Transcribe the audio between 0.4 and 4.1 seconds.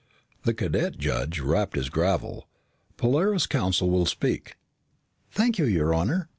The cadet judge rapped his gavel. "Polaris counsel will